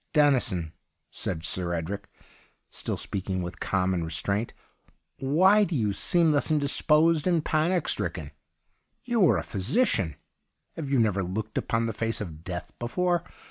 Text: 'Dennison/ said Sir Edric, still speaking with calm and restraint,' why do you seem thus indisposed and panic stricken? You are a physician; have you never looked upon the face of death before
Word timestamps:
'Dennison/ 0.13 0.73
said 1.11 1.45
Sir 1.45 1.75
Edric, 1.75 2.09
still 2.71 2.97
speaking 2.97 3.43
with 3.43 3.59
calm 3.59 3.93
and 3.93 4.03
restraint,' 4.03 4.51
why 5.19 5.63
do 5.63 5.75
you 5.75 5.93
seem 5.93 6.31
thus 6.31 6.49
indisposed 6.49 7.27
and 7.27 7.45
panic 7.45 7.87
stricken? 7.87 8.31
You 9.03 9.29
are 9.29 9.37
a 9.37 9.43
physician; 9.43 10.15
have 10.75 10.89
you 10.89 10.97
never 10.97 11.21
looked 11.23 11.55
upon 11.55 11.85
the 11.85 11.93
face 11.93 12.19
of 12.19 12.43
death 12.43 12.73
before 12.79 13.23